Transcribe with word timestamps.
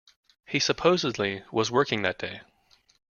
He 0.47 0.57
supposedly 0.57 1.43
was 1.51 1.69
working 1.69 2.01
that 2.01 2.17
day. 2.17 2.41